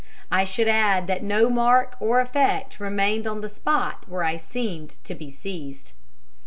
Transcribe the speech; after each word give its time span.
I 0.31 0.45
should 0.45 0.67
add 0.67 1.05
that 1.05 1.21
no 1.21 1.47
mark 1.47 1.95
or 1.99 2.21
effect 2.21 2.79
remained 2.79 3.27
on 3.27 3.41
the 3.41 3.47
spot 3.49 4.05
where 4.09 4.23
I 4.23 4.35
seemed 4.35 4.89
to 5.03 5.13
be 5.13 5.29
seized. 5.29 5.93